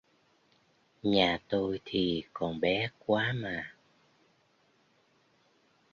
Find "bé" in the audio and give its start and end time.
2.59-2.89